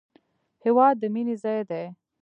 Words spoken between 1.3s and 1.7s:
ځای